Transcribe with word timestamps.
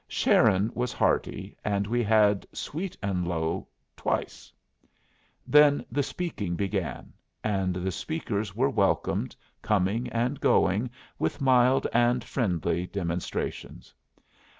Sharon 0.07 0.71
was 0.73 0.91
hearty, 0.91 1.55
and 1.63 1.85
we 1.85 2.01
had 2.01 2.47
"Sweet 2.53 2.97
and 3.03 3.27
Low" 3.27 3.67
twice. 3.95 4.51
Then 5.45 5.85
the 5.91 6.01
speaking 6.01 6.55
began, 6.55 7.13
and 7.43 7.75
the 7.75 7.91
speakers 7.91 8.55
were 8.55 8.71
welcomed, 8.71 9.35
coming 9.61 10.07
and 10.09 10.41
going, 10.41 10.89
with 11.19 11.39
mild 11.39 11.85
and 11.93 12.23
friendly 12.23 12.87
demonstrations. 12.87 13.93